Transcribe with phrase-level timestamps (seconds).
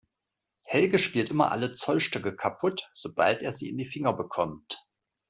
[0.65, 4.83] Helge spielt immer alle Zollstöcke kaputt, sobald er sie in die Finger bekommt.